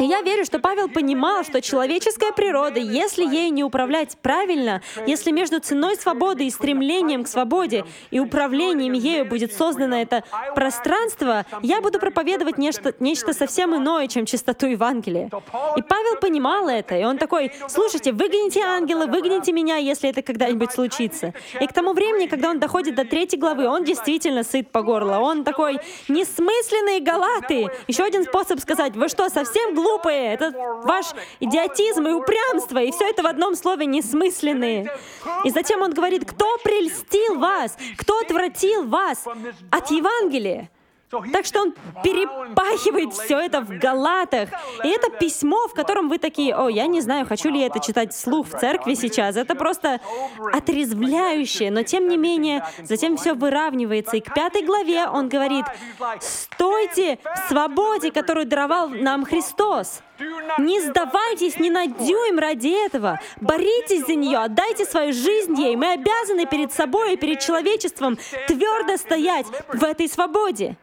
[0.00, 5.30] И я верю, что Павел понимал, что человеческая природа, если ей не управлять правильно, если
[5.30, 11.80] между ценой свободы и стремлением к свободе и управлением ею будет создано это пространство, я
[11.80, 15.30] буду проповедовать нечто, нечто совсем иное, чем чистоту Евангелия.
[15.76, 20.72] И Павел понимал это, и он такой, слушайте, выгоните ангела, выгоните меня, если это когда-нибудь
[20.72, 21.32] случится.
[21.60, 25.18] И к тому времени, когда он доходит до третьей главы, он действительно сыт по горло.
[25.18, 27.68] Он такой, несмысленные галаты.
[27.88, 30.34] Еще один способ сказать, вы что, что, совсем глупые?
[30.34, 30.52] Это
[30.84, 31.06] ваш
[31.40, 34.90] идиотизм и упрямство, и все это в одном слове несмысленные.
[35.44, 39.24] И затем он говорит, кто прельстил вас, кто отвратил вас
[39.70, 40.70] от Евангелия?
[41.32, 44.48] Так что он перепахивает все это в Галатах.
[44.82, 47.80] И это письмо, в котором вы такие, о, я не знаю, хочу ли я это
[47.80, 49.36] читать вслух в церкви сейчас.
[49.36, 50.00] Это просто
[50.52, 54.16] отрезвляющее, но тем не менее, затем все выравнивается.
[54.16, 55.64] И к пятой главе он говорит,
[56.20, 60.02] стойте в свободе, которую даровал нам Христос.
[60.58, 63.20] Не сдавайтесь ни на дюйм ради этого.
[63.40, 65.74] Боритесь за нее, отдайте свою жизнь ей.
[65.76, 70.76] Мы обязаны перед собой и перед человечеством твердо стоять в этой свободе.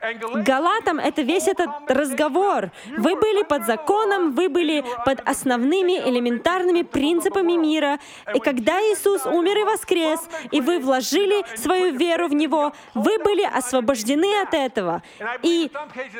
[0.00, 2.70] Галатам это весь этот разговор.
[2.96, 7.98] Вы были под законом, вы были под основными элементарными принципами мира.
[8.32, 10.20] И когда Иисус умер и воскрес,
[10.52, 15.02] и вы вложили свою веру в Него, вы были освобождены от этого.
[15.42, 15.70] И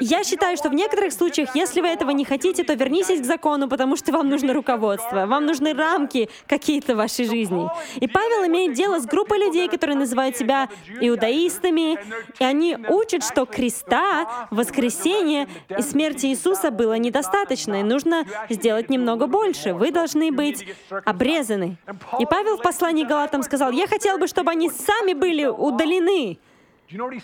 [0.01, 3.69] я считаю, что в некоторых случаях, если вы этого не хотите, то вернитесь к закону,
[3.69, 7.69] потому что вам нужно руководство, вам нужны рамки какие-то в вашей жизни.
[7.97, 10.69] И Павел имеет дело с группой людей, которые называют себя
[11.01, 11.99] иудаистами,
[12.41, 18.89] и они учат, что крестьяне Христа, воскресения и смерти Иисуса было недостаточно, и нужно сделать
[18.89, 19.75] немного больше.
[19.75, 20.67] Вы должны быть
[21.05, 21.77] обрезаны.
[22.19, 26.39] И Павел в послании Галатам сказал, «Я хотел бы, чтобы они сами были удалены».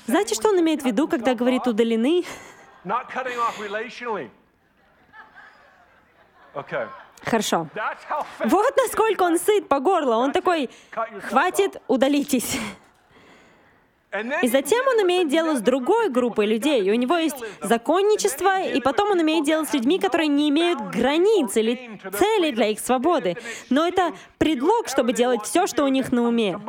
[0.07, 2.25] Знаете, что он имеет в виду, когда говорит «удалены»?
[7.25, 7.69] Хорошо.
[8.45, 10.17] Вот насколько он сыт по горло.
[10.17, 10.69] Он такой,
[11.23, 12.59] хватит, удалитесь.
[14.43, 16.83] И затем он имеет дело с другой группой людей.
[16.83, 20.81] И у него есть законничество, и потом он имеет дело с людьми, которые не имеют
[20.81, 23.37] границ или целей для их свободы.
[23.71, 26.61] Но это предлог, чтобы делать все, что у них на уме.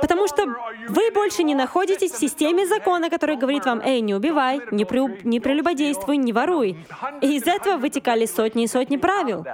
[0.00, 0.46] Потому что
[0.88, 5.00] вы больше не находитесь в системе закона, который говорит вам, «Эй, не убивай, не, при,
[5.26, 6.76] не прелюбодействуй, не воруй».
[7.20, 9.44] И из этого вытекали сотни и сотни правил.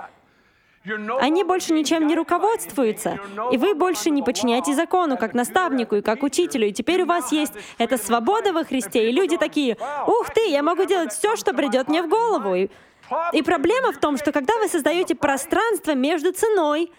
[1.20, 3.20] Они больше ничем не руководствуются,
[3.52, 7.30] и вы больше не подчиняетесь закону, как наставнику и как учителю, и теперь у вас
[7.30, 11.54] есть эта свобода во Христе, и люди такие, «Ух ты, я могу делать все, что
[11.54, 12.68] придет мне в голову».
[13.32, 16.90] И проблема в том, что когда вы создаете пространство между ценой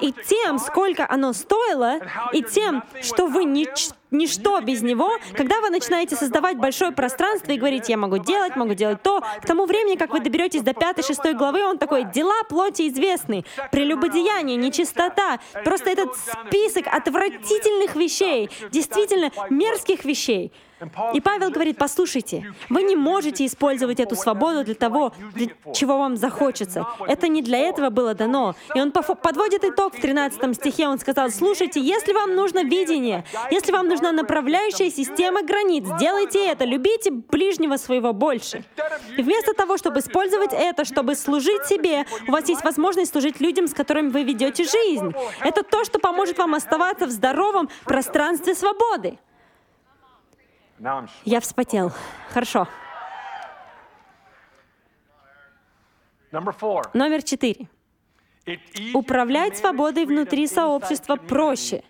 [0.00, 1.98] и тем, сколько оно стоило,
[2.32, 7.58] и тем, что вы нич ничто без него, когда вы начинаете создавать большое пространство и
[7.58, 11.34] говорить, я могу делать, могу делать то, к тому времени, как вы доберетесь до пятой-шестой
[11.34, 20.04] главы, он такой, дела плоти известны, прелюбодеяние, нечистота, просто этот список отвратительных вещей, действительно мерзких
[20.04, 20.52] вещей.
[21.14, 26.16] И Павел говорит, послушайте, вы не можете использовать эту свободу для того, для чего вам
[26.16, 26.86] захочется.
[27.06, 28.54] Это не для этого было дано.
[28.74, 30.88] И он подводит итог в 13 стихе.
[30.88, 36.64] Он сказал, слушайте, если вам нужно видение, если вам нужна направляющая система границ, делайте это,
[36.64, 38.64] любите ближнего своего больше.
[39.16, 43.68] И вместо того, чтобы использовать это, чтобы служить себе, у вас есть возможность служить людям,
[43.68, 45.12] с которыми вы ведете жизнь.
[45.40, 49.18] Это то, что поможет вам оставаться в здоровом пространстве свободы.
[51.24, 51.92] Я вспотел.
[52.30, 52.68] Хорошо.
[56.94, 57.68] Номер четыре.
[58.92, 61.82] Управлять свободой внутри сообщества проще.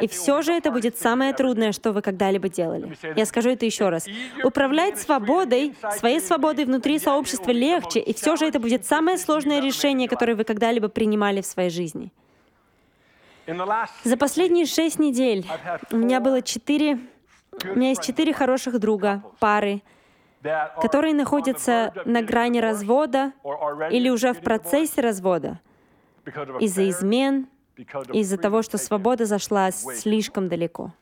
[0.00, 2.96] И все же это будет самое трудное, что вы когда-либо делали.
[3.16, 4.06] Я скажу это еще раз.
[4.42, 10.08] Управлять свободой, своей свободой внутри сообщества легче, и все же это будет самое сложное решение,
[10.08, 12.12] которое вы когда-либо принимали в своей жизни.
[14.04, 15.46] За последние шесть недель
[15.90, 16.98] у меня было четыре
[17.62, 19.82] у меня есть четыре хороших друга, пары,
[20.80, 23.32] которые находятся на грани развода
[23.90, 25.60] или уже в процессе развода
[26.60, 27.48] из-за измен,
[28.12, 30.92] из-за того, что свобода зашла слишком далеко.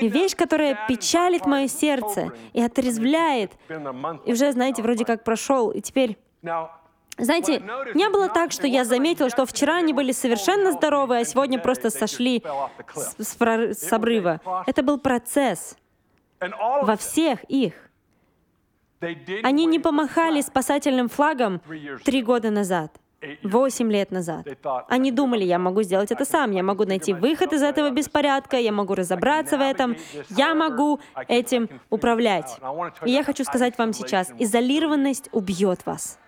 [0.00, 3.52] И вещь, которая печалит мое сердце и отрезвляет,
[4.24, 6.18] и уже, знаете, вроде как прошел, и теперь
[7.18, 7.62] знаете,
[7.94, 11.90] не было так, что я заметил, что вчера они были совершенно здоровы, а сегодня просто
[11.90, 12.42] сошли
[12.94, 14.40] с, с, с обрыва.
[14.66, 15.76] Это был процесс
[16.40, 17.74] во всех их.
[19.42, 21.60] Они не помахали спасательным флагом
[22.04, 22.98] три года назад.
[23.42, 24.46] Восемь лет назад.
[24.88, 28.72] Они думали, я могу сделать это сам, я могу найти выход из этого беспорядка, я
[28.72, 29.96] могу разобраться в этом,
[30.30, 32.58] я могу этим управлять.
[33.04, 36.18] И я хочу сказать вам сейчас, изолированность убьет вас.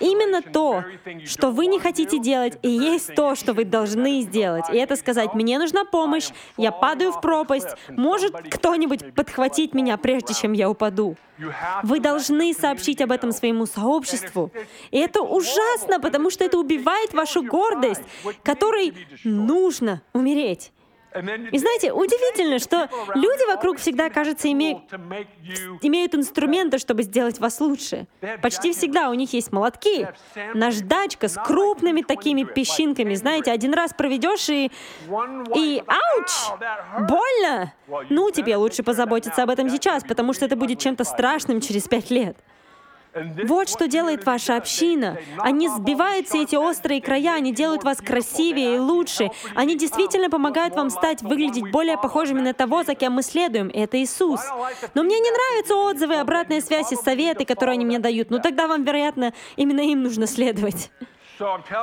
[0.00, 0.84] Именно то,
[1.26, 4.64] что вы не хотите делать, и есть то, что вы должны сделать.
[4.72, 10.34] И это сказать, мне нужна помощь, я падаю в пропасть, может кто-нибудь подхватить меня, прежде
[10.34, 11.16] чем я упаду.
[11.82, 14.50] Вы должны сообщить об этом своему сообществу.
[14.90, 18.02] И это ужасно, потому что это убивает вашу гордость,
[18.42, 20.72] которой нужно умереть.
[21.14, 24.80] И знаете, удивительно, что люди вокруг всегда, кажется, имеют,
[25.82, 28.06] имеют инструменты, чтобы сделать вас лучше.
[28.42, 30.08] Почти всегда у них есть молотки,
[30.54, 33.14] наждачка с крупными такими песчинками.
[33.14, 34.70] Знаете, один раз проведешь и...
[35.56, 35.82] И...
[35.86, 36.60] Ауч!
[37.08, 37.74] Больно!
[38.08, 42.10] Ну, тебе лучше позаботиться об этом сейчас, потому что это будет чем-то страшным через пять
[42.10, 42.36] лет.
[43.14, 45.18] Вот что делает ваша община.
[45.38, 49.30] Они сбивают все эти острые края, они делают вас красивее и лучше.
[49.54, 53.70] Они действительно помогают вам стать, выглядеть более похожими на того, за кем мы следуем.
[53.72, 54.40] Это Иисус.
[54.94, 58.30] Но мне не нравятся отзывы, обратная связь и советы, которые они мне дают.
[58.30, 60.90] Ну тогда вам, вероятно, именно им нужно следовать.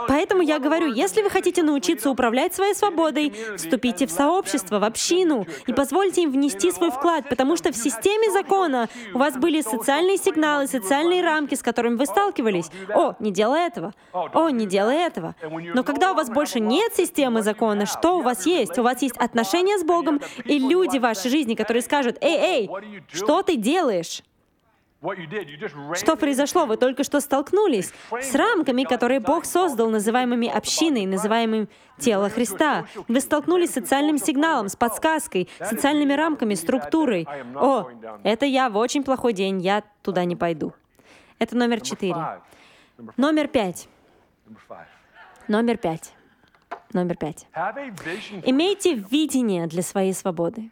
[0.08, 5.46] Поэтому я говорю, если вы хотите научиться управлять своей свободой, вступите в сообщество, в общину
[5.66, 10.18] и позвольте им внести свой вклад, потому что в системе закона у вас были социальные
[10.18, 12.70] сигналы, социальные рамки, с которыми вы сталкивались.
[12.94, 13.94] О, не делай этого.
[14.14, 15.36] О, не делай этого.
[15.74, 18.78] Но когда у вас больше нет системы закона, что у вас есть?
[18.78, 22.70] У вас есть отношения с Богом и люди в вашей жизни, которые скажут, «Эй, эй,
[23.12, 24.22] что ты делаешь?»
[25.94, 26.66] Что произошло?
[26.66, 31.70] Вы только что столкнулись с рамками, которые Бог создал, называемыми общиной, называемым
[32.00, 32.86] тело Христа.
[33.08, 37.28] Вы столкнулись с социальным сигналом, с подсказкой, социальными рамками, структурой.
[37.56, 37.90] О,
[38.24, 40.74] это я в очень плохой день, я туда не пойду.
[41.38, 42.42] Это номер четыре.
[43.18, 43.88] Номер пять.
[45.48, 46.14] Номер пять.
[46.94, 47.48] Номер пять.
[48.46, 50.72] Имейте видение для своей свободы.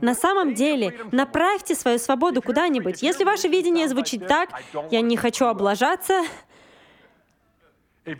[0.00, 3.02] На самом деле, направьте свою свободу куда-нибудь.
[3.02, 4.50] Если ваше видение звучит так,
[4.90, 6.22] «я не хочу облажаться»,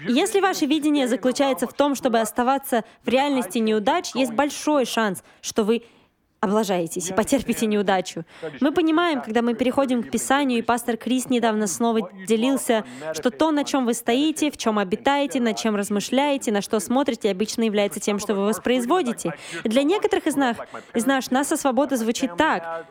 [0.08, 5.62] если ваше видение заключается в том, чтобы оставаться в реальности неудач, есть большой шанс, что
[5.62, 5.84] вы
[6.46, 8.24] облажаетесь и потерпите неудачу.
[8.60, 13.50] Мы понимаем, когда мы переходим к Писанию, и пастор Крис недавно снова делился, что то,
[13.50, 18.00] на чем вы стоите, в чем обитаете, над чем размышляете, на что смотрите, обычно является
[18.00, 19.34] тем, что вы воспроизводите.
[19.64, 20.56] И для некоторых из нас,
[20.94, 22.86] из нас наша свобода звучит так.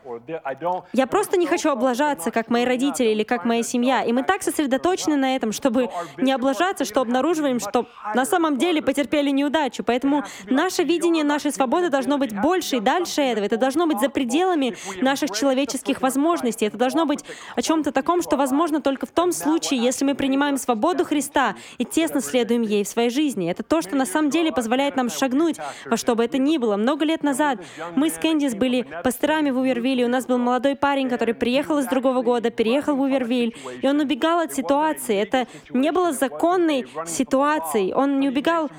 [0.93, 4.03] Я просто не хочу облажаться, как мои родители или как моя семья.
[4.03, 8.81] И мы так сосредоточены на этом, чтобы не облажаться, что обнаруживаем, что на самом деле
[8.81, 9.83] потерпели неудачу.
[9.83, 13.44] Поэтому наше видение нашей свободы должно быть больше и дальше этого этого.
[13.45, 16.65] Это должно быть за пределами наших человеческих возможностей.
[16.65, 17.23] Это должно быть
[17.55, 21.85] о чем-то таком, что возможно только в том случае, если мы принимаем свободу Христа и
[21.85, 23.49] тесно следуем ей в своей жизни.
[23.49, 26.77] Это то, что на самом деле позволяет нам шагнуть во что бы это ни было.
[26.77, 27.59] Много лет назад
[27.95, 30.05] мы с Кэндис были пасторами в Увервилле.
[30.05, 33.99] У нас был молодой парень, который приехал из другого года, переехал в Увервиль, и он
[33.99, 35.15] убегал от ситуации.
[35.15, 37.93] Это не было законной ситуацией.
[37.93, 38.69] Он не убегал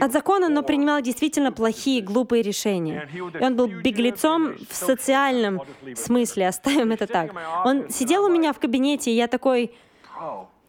[0.00, 3.08] от закона, но принимал действительно плохие, глупые решения.
[3.12, 3.66] И он был
[4.04, 5.62] беглецом в социальном
[5.94, 7.32] смысле, оставим это так.
[7.64, 9.74] Он сидел у меня в кабинете, и я такой,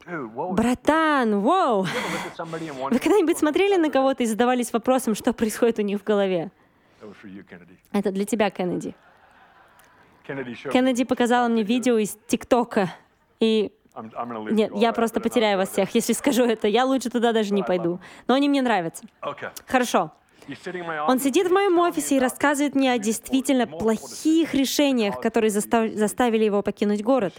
[0.05, 1.87] Братан, вау!
[2.37, 6.51] Вы когда-нибудь смотрели на кого-то и задавались вопросом, что происходит у них в голове?
[7.91, 8.95] Это для тебя, Кеннеди.
[10.25, 12.93] Кеннеди показала мне видео из ТикТока,
[13.39, 13.71] и
[14.51, 16.67] нет, я просто потеряю вас всех, если скажу это.
[16.67, 17.99] Я лучше туда даже не пойду.
[18.27, 19.05] Но они мне нравятся.
[19.67, 20.11] Хорошо.
[21.07, 25.91] Он сидит в моем офисе и рассказывает мне о действительно плохих решениях, которые застав...
[25.93, 27.33] заставили его покинуть город.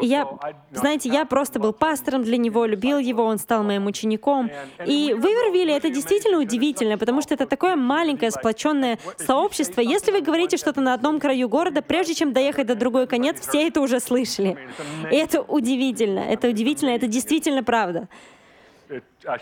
[0.00, 0.26] И я,
[0.72, 4.50] знаете, я просто был пастором для него, любил его, он стал моим учеником.
[4.84, 9.80] И в Ивервилле это действительно удивительно, потому что это такое маленькое сплоченное сообщество.
[9.80, 13.66] Если вы говорите что-то на одном краю города, прежде чем доехать до другой конец, все
[13.66, 14.56] это уже слышали.
[15.10, 18.08] И это удивительно, это удивительно, это действительно правда.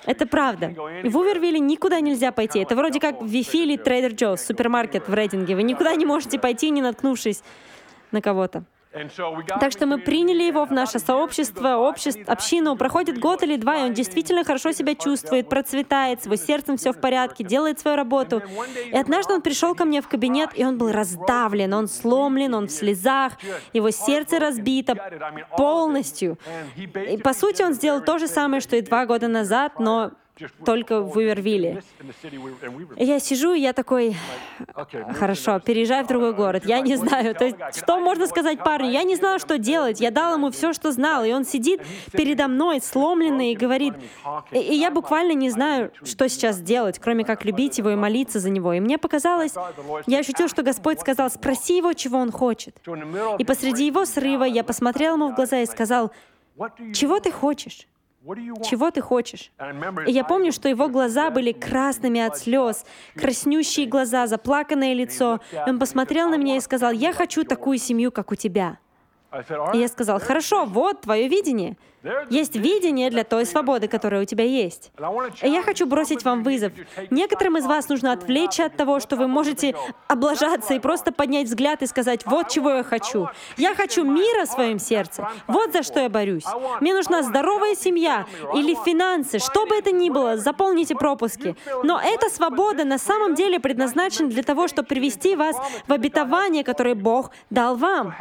[0.07, 0.75] Это правда.
[1.05, 2.59] В Увервилле никуда нельзя пойти.
[2.61, 5.55] Это вроде как Вифи или Trader Joe's, супермаркет в Рейдинге.
[5.55, 7.43] Вы никуда не можете пойти, не наткнувшись
[8.11, 8.65] на кого-то.
[9.61, 12.77] Так что мы приняли его в наше сообщество, общество, общину.
[12.77, 16.93] Проходит год или два, и он действительно хорошо себя чувствует, процветает, с его сердцем все
[16.93, 18.43] в порядке, делает свою работу.
[18.87, 22.69] И однажды он пришел ко мне в кабинет, и он был раздавлен, он сломлен, он
[22.69, 23.35] в слезах,
[23.73, 24.97] его сердце разбито
[25.57, 26.39] полностью.
[26.77, 30.13] И по сути он сделал то же самое, что и два года назад, но
[30.65, 31.83] только в Увервилле.
[32.97, 34.17] я сижу, и я такой,
[35.19, 36.65] хорошо, переезжай в другой город.
[36.65, 38.91] Я не знаю, то есть, что можно сказать парню?
[38.91, 40.01] Я не знала, что делать.
[40.01, 41.83] Я дал ему все, что знал, и он сидит
[42.13, 43.95] передо мной, сломленный, и говорит,
[44.53, 48.41] и, и я буквально не знаю, что сейчас делать, кроме как любить его и молиться
[48.41, 48.73] за него.
[48.73, 49.55] И мне показалось,
[50.07, 52.77] я ощутил, что Господь сказал, спроси его, чего он хочет.
[53.39, 56.13] И посреди его срыва я посмотрел ему в глаза и сказал,
[56.93, 57.87] чего ты хочешь?
[58.63, 59.51] Чего ты хочешь?
[60.07, 65.41] И я помню, что его глаза были красными от слез, краснющие глаза, заплаканное лицо.
[65.67, 68.79] Он посмотрел на меня и сказал, я хочу такую семью, как у тебя.
[69.75, 71.77] И я сказал, хорошо, вот твое видение.
[72.31, 74.93] Есть видение для той свободы, которая у тебя есть.
[75.43, 76.73] И я хочу бросить вам вызов.
[77.11, 79.75] Некоторым из вас нужно отвлечься от того, что вы можете
[80.07, 83.29] облажаться и просто поднять взгляд и сказать, вот чего я хочу.
[83.57, 85.29] Я хочу мира в своем сердце.
[85.47, 86.45] Вот за что я борюсь.
[86.81, 91.57] Мне нужна здоровая семья или финансы, что бы это ни было, заполните пропуски.
[91.83, 96.95] Но эта свобода на самом деле предназначена для того, чтобы привести вас в обетование, которое
[96.95, 98.15] Бог дал вам.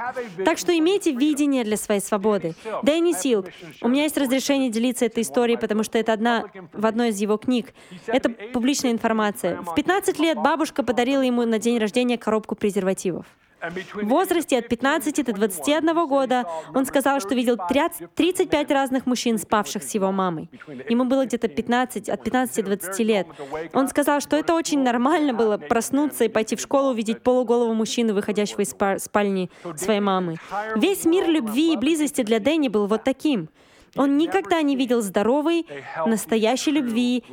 [0.45, 2.55] Так что имейте видение для своей свободы.
[2.83, 3.47] Дэнни Силк,
[3.81, 7.37] у меня есть разрешение делиться этой историей, потому что это одна в одной из его
[7.37, 7.73] книг.
[8.07, 9.61] Это публичная информация.
[9.61, 13.25] В 15 лет бабушка подарила ему на день рождения коробку презервативов.
[13.61, 19.83] В возрасте от 15 до 21 года он сказал, что видел 35 разных мужчин, спавших
[19.83, 20.49] с его мамой.
[20.89, 23.27] Ему было где-то 15, от 15 до 20 лет.
[23.73, 28.13] Он сказал, что это очень нормально было проснуться и пойти в школу, увидеть полуголого мужчину,
[28.13, 30.37] выходящего из спальни своей мамы.
[30.75, 33.49] Весь мир любви и близости для Дэнни был вот таким—
[33.95, 35.65] он никогда не видел здоровой,
[36.05, 37.23] настоящей любви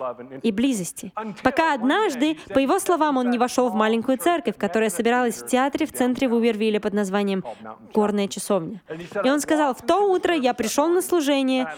[0.42, 1.12] и близости.
[1.42, 5.86] Пока однажды, по его словам, он не вошел в маленькую церковь, которая собиралась в театре
[5.86, 7.44] в центре Вувервилля под названием
[7.92, 8.82] «Горная часовня».
[9.24, 11.68] И он сказал, «В то утро я пришел на служение,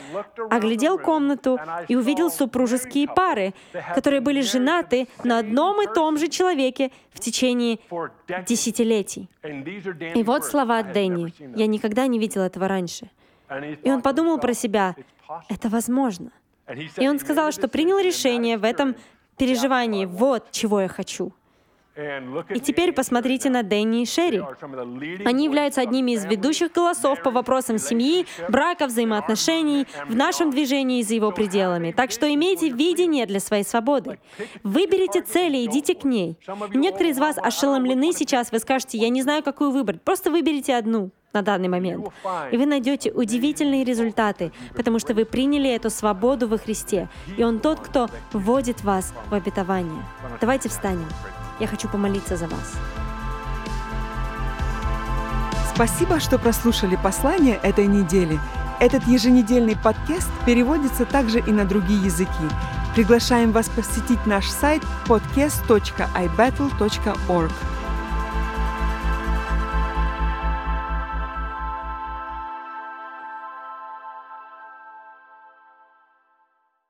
[0.50, 1.58] оглядел комнату
[1.88, 3.54] и увидел супружеские пары,
[3.94, 7.78] которые были женаты на одном и том же человеке в течение
[8.46, 9.28] десятилетий».
[10.14, 11.32] И вот слова Дэнни.
[11.56, 13.10] Я никогда не видел этого раньше.
[13.82, 14.94] И он подумал про себя,
[15.48, 16.30] это возможно.
[16.96, 18.96] И он сказал, что принял решение в этом
[19.36, 21.32] переживании, вот чего я хочу.
[22.50, 24.42] И теперь посмотрите на Дэнни и Шерри.
[25.24, 31.14] Они являются одними из ведущих голосов по вопросам семьи, брака, взаимоотношений в нашем движении за
[31.14, 31.92] его пределами.
[31.92, 34.18] Так что имейте видение для своей свободы.
[34.62, 36.36] Выберите цели, идите к ней.
[36.74, 40.02] Некоторые из вас ошеломлены сейчас, вы скажете, я не знаю, какую выбрать.
[40.02, 42.08] Просто выберите одну на данный момент.
[42.52, 47.08] И вы найдете удивительные результаты, потому что вы приняли эту свободу во Христе,
[47.38, 50.02] и Он тот, кто вводит вас в обетование.
[50.40, 51.08] Давайте встанем.
[51.60, 52.76] Я хочу помолиться за вас.
[55.74, 58.38] Спасибо, что прослушали послание этой недели.
[58.80, 62.48] Этот еженедельный подкаст переводится также и на другие языки.
[62.94, 67.75] Приглашаем вас посетить наш сайт podcast.ibattle.org.